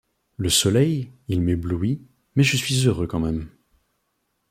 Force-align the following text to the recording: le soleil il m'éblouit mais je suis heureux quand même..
le 0.37 0.49
soleil 0.49 1.11
il 1.27 1.41
m'éblouit 1.41 2.01
mais 2.35 2.41
je 2.41 2.57
suis 2.57 2.87
heureux 2.87 3.05
quand 3.05 3.19
même.. 3.19 3.51